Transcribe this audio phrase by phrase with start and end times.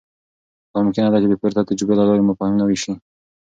[0.71, 2.93] دا ممکنه ده چې د پورته تجربو له لارې مفاهیم نوي سي.